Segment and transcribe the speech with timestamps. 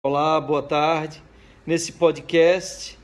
[0.00, 1.20] Olá, boa tarde.
[1.66, 2.96] Nesse podcast,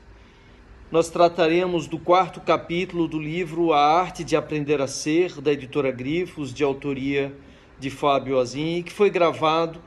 [0.89, 5.91] nós trataremos do quarto capítulo do livro A Arte de Aprender a Ser, da editora
[5.91, 7.35] Grifos, de autoria
[7.77, 9.81] de Fábio Azin, que foi gravado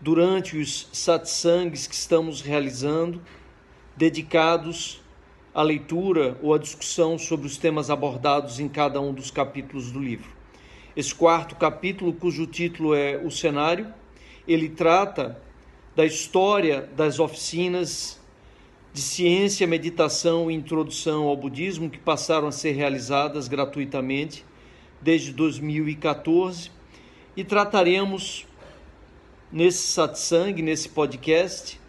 [0.00, 3.20] durante os satsangs que estamos realizando,
[3.94, 5.02] dedicados
[5.52, 9.98] à leitura ou à discussão sobre os temas abordados em cada um dos capítulos do
[9.98, 10.30] livro.
[10.96, 13.92] Esse quarto capítulo, cujo título é O Cenário,
[14.46, 15.46] ele trata
[15.98, 18.20] da história das oficinas
[18.92, 24.44] de ciência, meditação e introdução ao budismo que passaram a ser realizadas gratuitamente
[25.02, 26.70] desde 2014
[27.36, 28.46] e trataremos
[29.50, 31.80] nesse satsang, nesse podcast,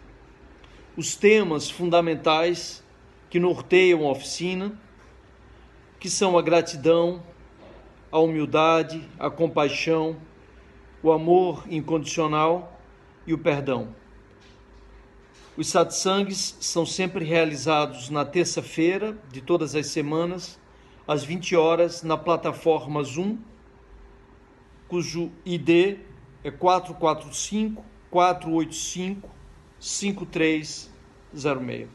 [0.96, 2.82] os temas fundamentais
[3.30, 4.76] que norteiam a oficina,
[6.00, 7.22] que são a gratidão,
[8.10, 10.16] a humildade, a compaixão,
[11.00, 12.76] o amor incondicional
[13.24, 13.99] e o perdão.
[15.60, 20.58] Os satsangs são sempre realizados na terça-feira de todas as semanas,
[21.06, 23.36] às 20 horas, na plataforma Zoom,
[24.88, 25.98] cujo ID
[26.42, 29.28] é 445 485
[29.78, 31.88] 5306.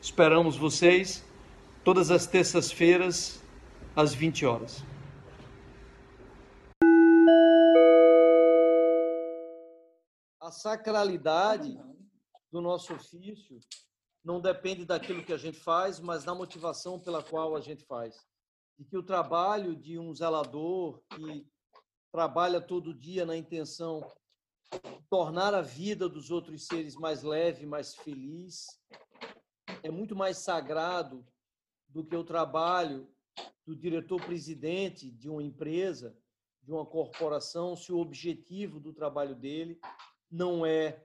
[0.00, 1.22] Esperamos vocês
[1.84, 3.42] todas as terças-feiras
[3.94, 4.82] às 20 horas.
[10.40, 11.78] A sacralidade
[12.52, 13.58] do nosso ofício
[14.22, 18.14] não depende daquilo que a gente faz, mas da motivação pela qual a gente faz.
[18.78, 21.46] E que o trabalho de um zelador que
[22.12, 24.00] trabalha todo dia na intenção
[24.70, 28.66] de tornar a vida dos outros seres mais leve, mais feliz,
[29.82, 31.26] é muito mais sagrado
[31.88, 33.10] do que o trabalho
[33.66, 36.16] do diretor-presidente de uma empresa,
[36.62, 39.80] de uma corporação, se o objetivo do trabalho dele
[40.30, 41.04] não é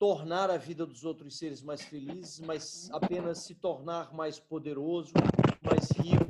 [0.00, 5.12] tornar a vida dos outros seres mais felizes, mas apenas se tornar mais poderoso,
[5.60, 6.24] mais rico,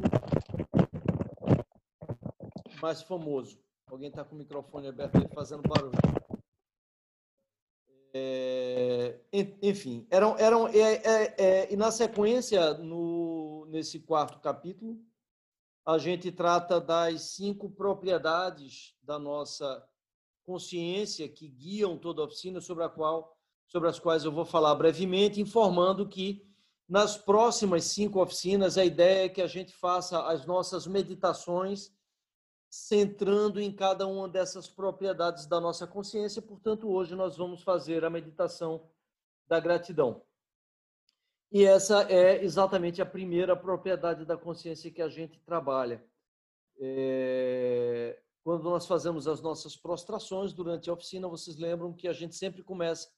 [2.83, 3.63] mais famoso.
[3.87, 5.93] Alguém está com o microfone aberto aí fazendo barulho.
[8.13, 9.21] É,
[9.63, 15.01] enfim, eram, eram é, é, é, e na sequência, no, nesse quarto capítulo,
[15.87, 19.89] a gente trata das cinco propriedades da nossa
[20.43, 23.40] consciência que guiam toda a oficina, sobre a qual
[23.71, 26.45] sobre as quais eu vou falar brevemente, informando que
[26.89, 31.95] nas próximas cinco oficinas a ideia é que a gente faça as nossas meditações
[32.69, 36.43] centrando em cada uma dessas propriedades da nossa consciência.
[36.43, 38.89] Portanto, hoje nós vamos fazer a meditação
[39.47, 40.23] da gratidão.
[41.53, 46.05] E essa é exatamente a primeira propriedade da consciência que a gente trabalha.
[46.77, 48.21] É...
[48.43, 52.65] Quando nós fazemos as nossas prostrações durante a oficina, vocês lembram que a gente sempre
[52.65, 53.09] começa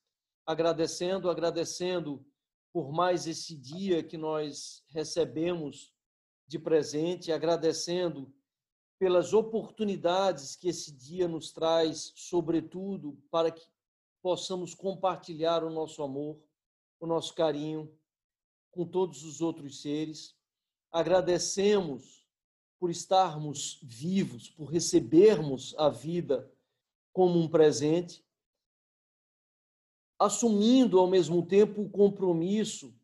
[0.46, 2.24] agradecendo, agradecendo
[2.72, 5.92] por mais esse dia que nós recebemos
[6.46, 8.32] de presente, agradecendo
[8.98, 13.66] pelas oportunidades que esse dia nos traz, sobretudo para que
[14.22, 16.40] possamos compartilhar o nosso amor,
[17.00, 17.92] o nosso carinho
[18.70, 20.36] com todos os outros seres.
[20.90, 22.26] Agradecemos
[22.78, 26.50] por estarmos vivos, por recebermos a vida
[27.12, 28.24] como um presente
[30.24, 32.94] assumindo ao mesmo tempo o compromisso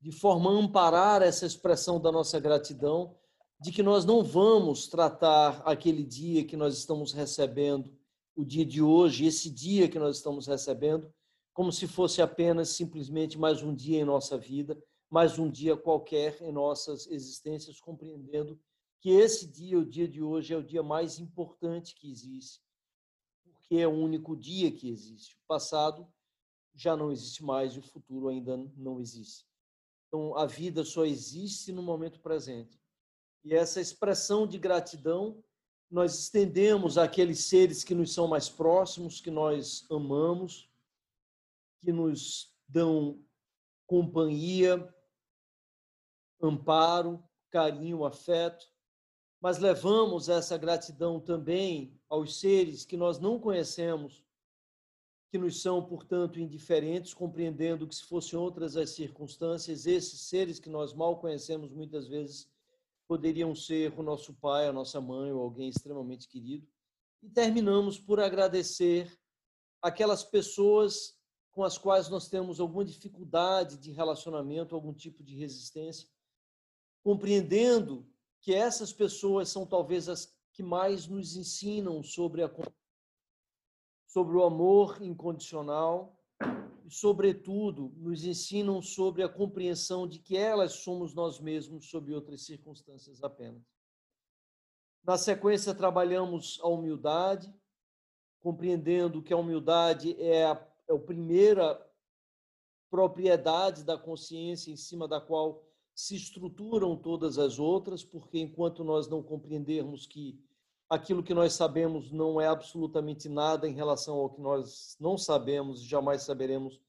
[0.00, 3.16] de forma a amparar essa expressão da nossa gratidão,
[3.60, 7.92] de que nós não vamos tratar aquele dia que nós estamos recebendo,
[8.36, 11.12] o dia de hoje, esse dia que nós estamos recebendo,
[11.52, 14.80] como se fosse apenas simplesmente mais um dia em nossa vida,
[15.10, 18.58] mais um dia qualquer em nossas existências, compreendendo
[19.00, 22.62] que esse dia, o dia de hoje, é o dia mais importante que existe,
[23.42, 25.34] porque é o único dia que existe.
[25.34, 26.06] O passado
[26.78, 29.44] já não existe mais e o futuro ainda não existe.
[30.06, 32.80] Então, a vida só existe no momento presente.
[33.44, 35.42] E essa expressão de gratidão
[35.90, 40.70] nós estendemos àqueles seres que nos são mais próximos, que nós amamos,
[41.80, 43.18] que nos dão
[43.86, 44.94] companhia,
[46.40, 48.70] amparo, carinho, afeto,
[49.40, 54.22] mas levamos essa gratidão também aos seres que nós não conhecemos,
[55.30, 60.70] que nos são, portanto, indiferentes, compreendendo que, se fossem outras as circunstâncias, esses seres que
[60.70, 62.50] nós mal conhecemos muitas vezes
[63.06, 66.66] poderiam ser o nosso pai, a nossa mãe ou alguém extremamente querido.
[67.22, 69.18] E terminamos por agradecer
[69.82, 71.18] aquelas pessoas
[71.50, 76.08] com as quais nós temos alguma dificuldade de relacionamento, algum tipo de resistência,
[77.02, 78.06] compreendendo
[78.40, 82.50] que essas pessoas são talvez as que mais nos ensinam sobre a
[84.08, 86.18] sobre o amor incondicional
[86.86, 92.46] e, sobretudo, nos ensinam sobre a compreensão de que elas somos nós mesmos sob outras
[92.46, 93.62] circunstâncias apenas.
[95.04, 97.54] Na sequência, trabalhamos a humildade,
[98.40, 101.86] compreendendo que a humildade é a, é a primeira
[102.90, 105.62] propriedade da consciência em cima da qual
[105.94, 110.40] se estruturam todas as outras, porque enquanto nós não compreendermos que
[110.88, 115.82] aquilo que nós sabemos não é absolutamente nada em relação ao que nós não sabemos
[115.82, 116.80] e jamais saberemos,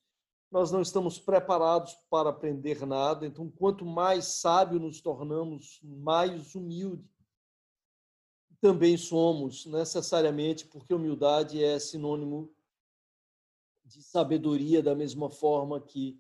[0.52, 3.26] nós não estamos preparados para aprender nada.
[3.26, 7.08] Então, quanto mais sábio nos tornamos, mais humilde
[8.62, 12.52] também somos, necessariamente, porque humildade é sinônimo
[13.86, 16.20] de sabedoria, da mesma forma que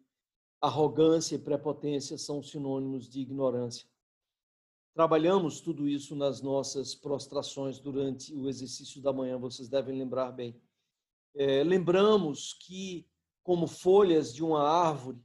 [0.62, 3.88] arrogância e prepotência são sinônimos de ignorância.
[5.00, 10.62] Trabalhamos tudo isso nas nossas prostrações durante o exercício da manhã, vocês devem lembrar bem.
[11.34, 13.08] É, lembramos que,
[13.42, 15.24] como folhas de uma árvore,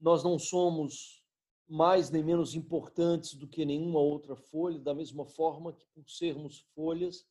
[0.00, 1.22] nós não somos
[1.68, 6.60] mais nem menos importantes do que nenhuma outra folha, da mesma forma que, por sermos
[6.74, 7.26] folhas,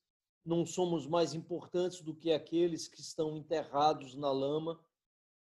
[0.45, 4.79] não somos mais importantes do que aqueles que estão enterrados na lama,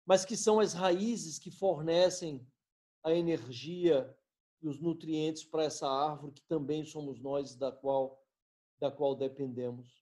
[0.06, 2.46] mas que são as raízes que fornecem
[3.06, 4.14] a energia
[4.62, 8.22] e os nutrientes para essa árvore que também somos nós da qual
[8.80, 10.02] da qual dependemos.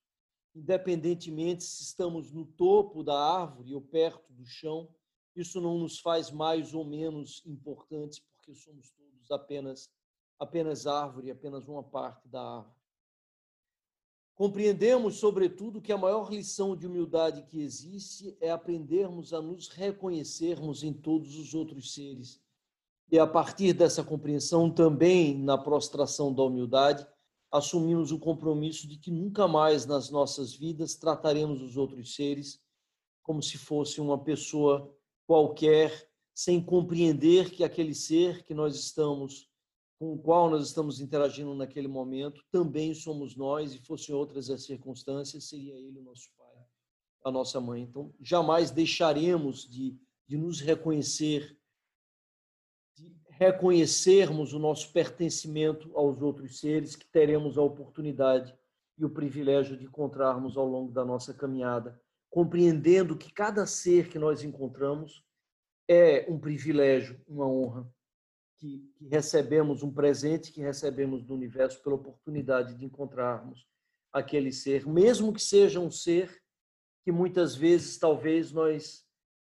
[0.55, 4.87] Independentemente se estamos no topo da árvore ou perto do chão,
[5.35, 9.91] isso não nos faz mais ou menos importantes, porque somos todos apenas
[10.39, 12.77] apenas árvore, apenas uma parte da árvore.
[14.35, 20.83] Compreendemos, sobretudo, que a maior lição de humildade que existe é aprendermos a nos reconhecermos
[20.83, 22.39] em todos os outros seres.
[23.11, 27.07] E a partir dessa compreensão, também na prostração da humildade,
[27.51, 32.59] assumimos o compromisso de que nunca mais nas nossas vidas trataremos os outros seres
[33.23, 34.93] como se fosse uma pessoa
[35.25, 39.49] qualquer, sem compreender que aquele ser que nós estamos
[39.99, 44.63] com o qual nós estamos interagindo naquele momento, também somos nós, e fossem outras as
[44.63, 46.55] circunstâncias, seria ele o nosso pai,
[47.25, 47.81] a nossa mãe.
[47.81, 51.57] Então, jamais deixaremos de, de nos reconhecer,
[53.39, 58.55] reconhecermos o nosso pertencimento aos outros seres que teremos a oportunidade
[58.97, 62.01] e o privilégio de encontrarmos ao longo da nossa caminhada,
[62.31, 65.23] compreendendo que cada ser que nós encontramos
[65.87, 67.87] é um privilégio, uma honra
[68.57, 73.67] que, que recebemos um presente que recebemos do universo pela oportunidade de encontrarmos
[74.11, 76.41] aquele ser, mesmo que seja um ser
[77.03, 79.06] que muitas vezes talvez nós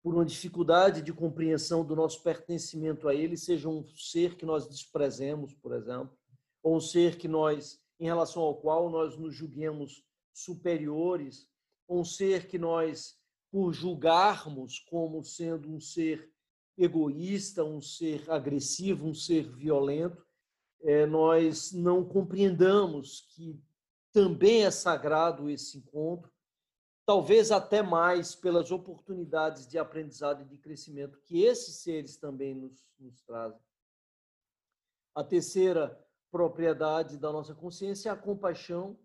[0.03, 4.67] por uma dificuldade de compreensão do nosso pertencimento a ele, seja um ser que nós
[4.67, 6.13] desprezemos, por exemplo,
[6.61, 10.03] ou um ser que nós, em relação ao qual nós nos julguemos
[10.33, 11.47] superiores,
[11.87, 13.15] ou um ser que nós,
[13.49, 16.29] por julgarmos como sendo um ser
[16.77, 20.25] egoísta, um ser agressivo, um ser violento,
[20.81, 23.57] é, nós não compreendamos que
[24.11, 26.32] também é sagrado esse encontro,
[27.05, 32.83] talvez até mais pelas oportunidades de aprendizado e de crescimento que esses seres também nos,
[32.99, 33.59] nos trazem.
[35.13, 35.99] A terceira
[36.31, 38.97] propriedade da nossa consciência é a compaixão,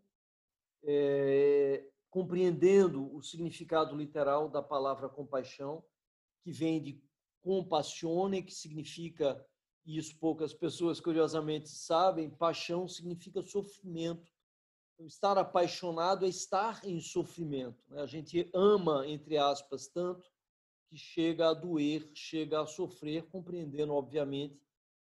[0.84, 5.84] é, compreendendo o significado literal da palavra compaixão,
[6.40, 7.02] que vem de
[7.42, 9.44] compassione, que significa,
[9.84, 14.32] e isso poucas pessoas curiosamente sabem, paixão significa sofrimento.
[15.00, 17.82] Estar apaixonado é estar em sofrimento.
[17.88, 18.02] Né?
[18.02, 20.28] A gente ama, entre aspas, tanto
[20.88, 24.60] que chega a doer, chega a sofrer, compreendendo, obviamente,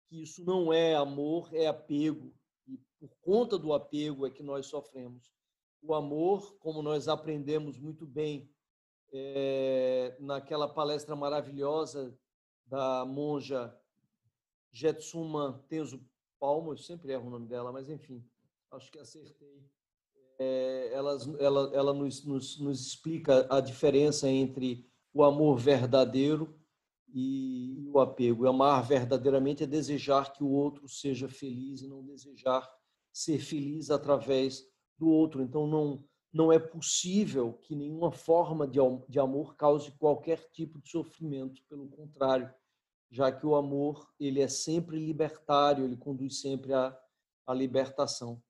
[0.07, 2.33] que isso não é amor, é apego.
[2.67, 5.33] E por conta do apego é que nós sofremos.
[5.81, 8.49] O amor, como nós aprendemos muito bem
[9.11, 12.17] é, naquela palestra maravilhosa
[12.65, 13.77] da monja
[14.71, 16.03] Jetsuma Tenzo
[16.39, 18.25] Palmo, eu sempre erro o nome dela, mas enfim,
[18.73, 19.63] acho que acertei.
[20.39, 26.59] É, ela, ela, ela nos, nos, nos explica a diferença entre o amor verdadeiro
[27.13, 28.47] e, o apego.
[28.47, 32.67] Amar verdadeiramente é desejar que o outro seja feliz e não desejar
[33.11, 35.43] ser feliz através do outro.
[35.43, 36.03] Então, não,
[36.33, 41.61] não é possível que nenhuma forma de, de amor cause qualquer tipo de sofrimento.
[41.69, 42.51] Pelo contrário,
[43.11, 46.99] já que o amor ele é sempre libertário, ele conduz sempre à,
[47.45, 48.41] à libertação.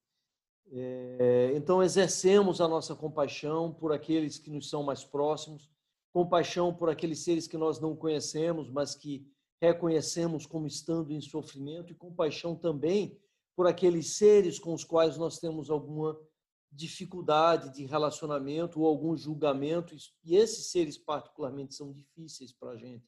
[0.72, 5.70] É, então, exercemos a nossa compaixão por aqueles que nos são mais próximos,
[6.12, 9.28] compaixão por aqueles seres que nós não conhecemos, mas que
[9.62, 13.20] reconhecemos como estando em sofrimento, e compaixão também
[13.56, 16.20] por aqueles seres com os quais nós temos alguma
[16.72, 23.06] dificuldade de relacionamento ou algum julgamento, e esses seres particularmente são difíceis para a gente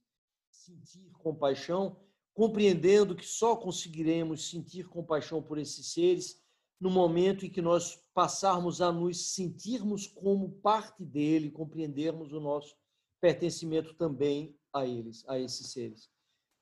[0.51, 1.97] sentir compaixão,
[2.33, 6.44] compreendendo que só conseguiremos sentir compaixão por esses seres
[6.79, 12.75] no momento em que nós passarmos a nos sentirmos como parte dele, compreendermos o nosso
[13.21, 16.09] pertencimento também a eles, a esses seres.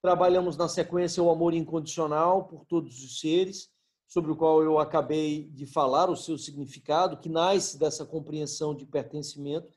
[0.02, 3.70] Trabalhamos na sequência o amor incondicional por todos os seres,
[4.08, 8.86] sobre o qual eu acabei de falar, o seu significado, que nasce dessa compreensão de
[8.86, 9.68] pertencimento.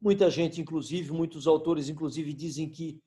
[0.00, 3.02] Muita gente, inclusive, muitos autores, inclusive, dizem que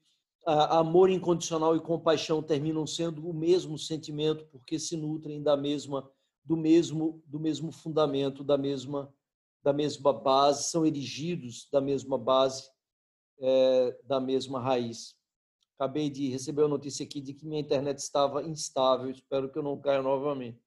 [0.45, 6.09] amor incondicional e compaixão terminam sendo o mesmo sentimento, porque se nutrem da mesma
[6.43, 9.13] do mesmo do mesmo fundamento, da mesma
[9.63, 12.69] da mesma base, são erigidos da mesma base,
[13.39, 15.15] é, da mesma raiz.
[15.77, 19.63] Acabei de receber a notícia aqui de que minha internet estava instável, espero que eu
[19.63, 20.61] não caia novamente.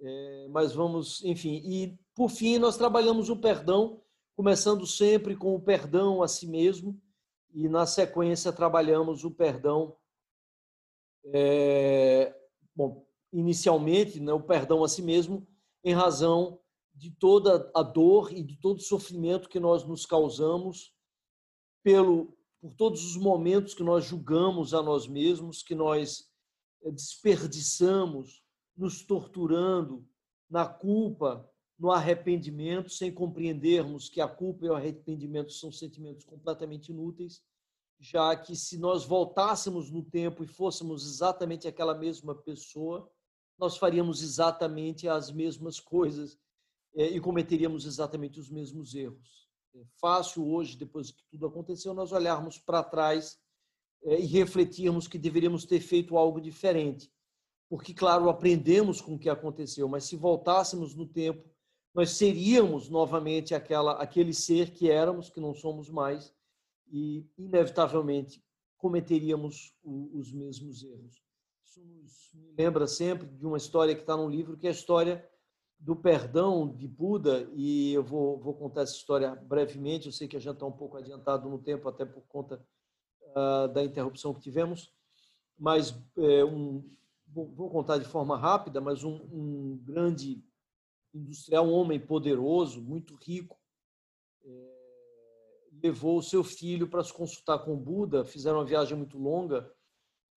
[0.00, 4.00] É, mas vamos, enfim, e por fim nós trabalhamos o perdão,
[4.36, 7.00] começando sempre com o perdão a si mesmo,
[7.52, 9.96] e na sequência trabalhamos o perdão,
[11.32, 12.34] é,
[12.76, 15.46] bom, inicialmente, né, o perdão a si mesmo,
[15.84, 16.60] em razão
[16.94, 20.92] de toda a dor e de todo o sofrimento que nós nos causamos
[21.82, 26.28] pelo por todos os momentos que nós julgamos a nós mesmos, que nós
[26.82, 28.42] eh, desperdiçamos
[28.76, 30.04] nos torturando
[30.50, 36.90] na culpa, no arrependimento, sem compreendermos que a culpa e o arrependimento são sentimentos completamente
[36.90, 37.40] inúteis,
[38.00, 43.08] já que se nós voltássemos no tempo e fôssemos exatamente aquela mesma pessoa,
[43.58, 46.38] nós faríamos exatamente as mesmas coisas
[46.94, 49.48] eh, e cometeríamos exatamente os mesmos erros.
[49.74, 53.38] É fácil hoje, depois que tudo aconteceu, nós olharmos para trás
[54.04, 57.10] é, e refletirmos que deveríamos ter feito algo diferente.
[57.68, 61.44] Porque, claro, aprendemos com o que aconteceu, mas se voltássemos no tempo,
[61.94, 66.32] nós seríamos novamente aquela, aquele ser que éramos, que não somos mais,
[66.90, 68.42] e, inevitavelmente,
[68.78, 71.22] cometeríamos os mesmos erros.
[71.68, 75.28] Isso nos lembra sempre de uma história que está no livro, que é a história
[75.78, 80.36] do perdão de Buda, e eu vou, vou contar essa história brevemente, eu sei que
[80.36, 82.66] a gente está um pouco adiantado no tempo, até por conta
[83.20, 84.90] uh, da interrupção que tivemos,
[85.58, 86.90] mas é, um,
[87.26, 90.42] vou contar de forma rápida, mas um, um grande
[91.12, 93.60] industrial, um homem poderoso, muito rico,
[94.42, 99.70] é, levou o seu filho para se consultar com Buda, fizeram uma viagem muito longa,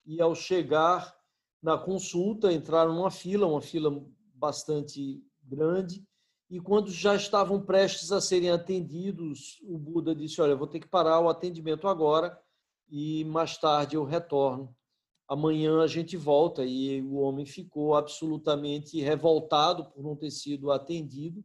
[0.06, 1.21] e ao chegar
[1.62, 4.04] na consulta, entraram numa fila, uma fila
[4.34, 6.04] bastante grande.
[6.50, 10.88] E quando já estavam prestes a serem atendidos, o Buda disse: Olha, vou ter que
[10.88, 12.38] parar o atendimento agora
[12.90, 14.76] e mais tarde eu retorno.
[15.28, 16.66] Amanhã a gente volta.
[16.66, 21.42] E o homem ficou absolutamente revoltado por não ter sido atendido,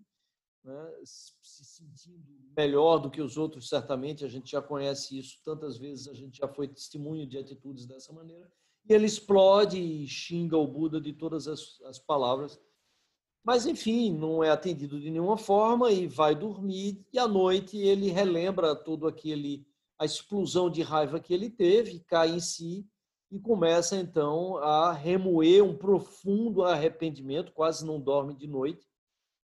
[0.64, 0.92] né?
[1.04, 2.24] se sentindo
[2.56, 4.24] melhor do que os outros, certamente.
[4.24, 8.12] A gente já conhece isso tantas vezes, a gente já foi testemunho de atitudes dessa
[8.12, 8.50] maneira.
[8.88, 12.60] E ele explode e xinga o Buda de todas as, as palavras
[13.46, 17.06] mas, enfim, não é atendido de nenhuma forma e vai dormir.
[17.12, 19.64] E à noite ele relembra todo aquele
[19.96, 22.84] a explosão de raiva que ele teve, cai em si
[23.30, 28.84] e começa então a remoer um profundo arrependimento, quase não dorme de noite.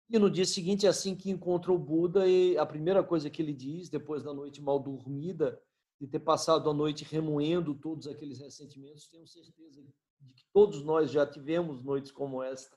[0.08, 2.22] E no dia seguinte, assim que encontra o Buda,
[2.56, 5.60] a primeira coisa que ele diz, depois da noite mal dormida,
[6.00, 9.92] de ter passado a noite remoendo todos aqueles ressentimentos, tenho certeza de
[10.34, 12.76] que todos nós já tivemos noites como esta,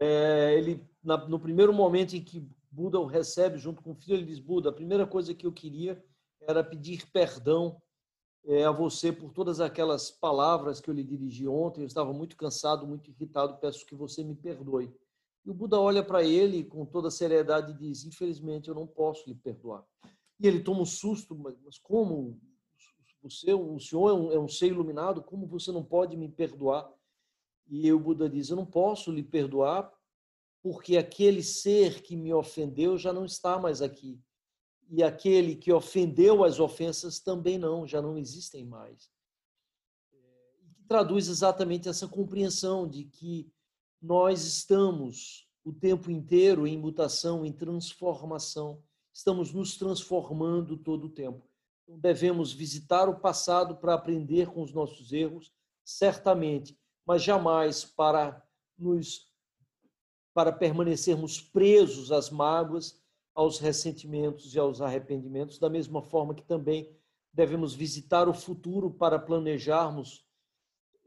[0.00, 4.14] é, ele na, no primeiro momento em que Buda o recebe junto com o filho,
[4.14, 6.02] ele diz: Buda, a primeira coisa que eu queria
[6.40, 7.80] era pedir perdão
[8.44, 11.80] é, a você por todas aquelas palavras que eu lhe dirigi ontem.
[11.80, 13.58] Eu estava muito cansado, muito irritado.
[13.58, 14.94] Peço que você me perdoe.
[15.44, 19.26] E o Buda olha para ele com toda seriedade e diz: Infelizmente, eu não posso
[19.28, 19.84] lhe perdoar.
[20.40, 22.40] E ele toma um susto, mas como?
[23.22, 26.88] Você, o senhor é um, é um ser iluminado, como você não pode me perdoar?
[27.66, 29.92] E o Buda diz: Eu não posso lhe perdoar
[30.62, 34.20] porque aquele ser que me ofendeu já não está mais aqui.
[34.90, 39.10] E aquele que ofendeu as ofensas também não, já não existem mais.
[40.62, 43.50] E que traduz exatamente essa compreensão de que
[44.00, 48.82] nós estamos o tempo inteiro em mutação, em transformação,
[49.18, 51.42] estamos nos transformando todo o tempo.
[51.82, 55.52] Então, devemos visitar o passado para aprender com os nossos erros,
[55.84, 58.40] certamente, mas jamais para
[58.78, 59.26] nos
[60.32, 63.02] para permanecermos presos às mágoas,
[63.34, 66.96] aos ressentimentos e aos arrependimentos, da mesma forma que também
[67.32, 70.24] devemos visitar o futuro para planejarmos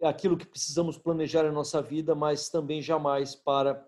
[0.01, 3.87] aquilo que precisamos planejar em nossa vida, mas também jamais para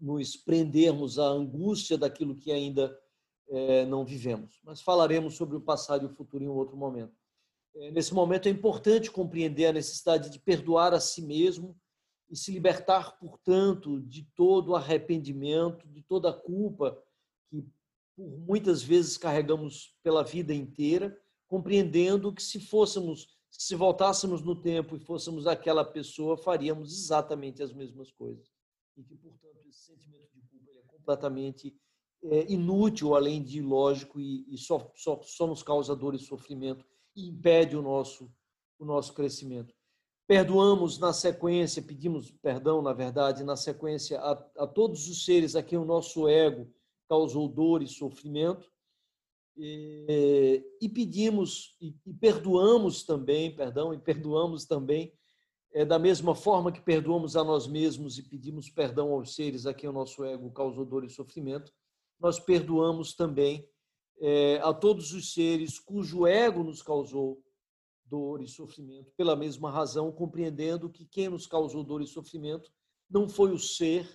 [0.00, 2.98] nos prendermos à angústia daquilo que ainda
[3.48, 4.60] é, não vivemos.
[4.62, 7.14] Mas falaremos sobre o passado e o futuro em um outro momento.
[7.74, 11.76] É, nesse momento é importante compreender a necessidade de perdoar a si mesmo
[12.30, 17.00] e se libertar, portanto, de todo arrependimento, de toda culpa
[17.48, 17.64] que
[18.16, 21.16] por muitas vezes carregamos pela vida inteira,
[21.48, 27.72] compreendendo que se fôssemos, se voltássemos no tempo e fôssemos aquela pessoa, faríamos exatamente as
[27.72, 28.52] mesmas coisas.
[28.96, 31.76] E que, portanto, esse sentimento de culpa é completamente
[32.48, 35.52] inútil, além de ilógico, e, e só, só, só
[36.14, 38.32] e sofrimento e impede o nosso,
[38.78, 39.74] o nosso crescimento.
[40.26, 45.62] Perdoamos na sequência, pedimos perdão, na verdade, na sequência a, a todos os seres a
[45.62, 46.72] quem o nosso ego
[47.06, 48.72] causou dor e sofrimento,
[49.56, 55.12] e, e pedimos e, e, perdoamos também, perdão, e perdoamos também,
[55.72, 59.74] é, da mesma forma que perdoamos a nós mesmos e pedimos perdão aos seres a
[59.74, 61.72] quem o nosso ego causou dor e sofrimento,
[62.18, 63.68] nós perdoamos também
[64.20, 67.42] é, a todos os seres cujo ego nos causou
[68.06, 72.70] dor e sofrimento, pela mesma razão, compreendendo que quem nos causou dor e sofrimento
[73.10, 74.08] não foi o ser,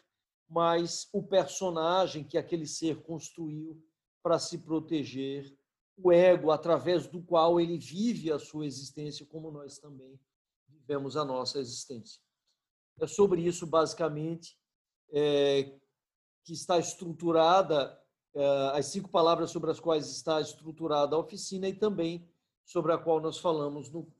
[0.47, 3.81] mas o personagem que aquele ser construiu
[4.23, 5.55] para se proteger,
[5.97, 10.19] o ego através do qual ele vive a sua existência, como nós também
[10.67, 12.21] vivemos a nossa existência.
[12.99, 14.57] É sobre isso, basicamente,
[15.11, 15.77] é,
[16.49, 17.95] que está estruturada
[18.33, 22.27] é, as cinco palavras sobre as quais está estruturada a oficina e também
[22.65, 24.11] sobre a qual nós falamos no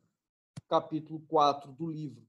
[0.67, 2.28] capítulo 4 do livro.